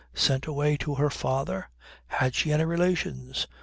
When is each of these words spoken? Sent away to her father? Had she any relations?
Sent 0.15 0.47
away 0.47 0.77
to 0.77 0.95
her 0.95 1.11
father? 1.11 1.69
Had 2.07 2.33
she 2.33 2.51
any 2.51 2.65
relations? 2.65 3.45